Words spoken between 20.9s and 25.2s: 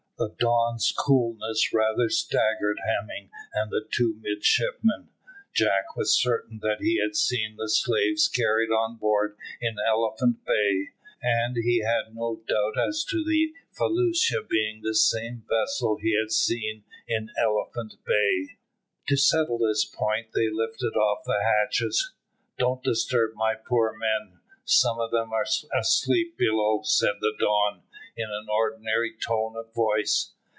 off the hatches. "Don't disturb my poor men. Some of